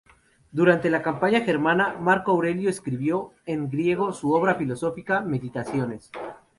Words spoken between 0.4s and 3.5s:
Durante la campaña germana, Marco Aurelio escribió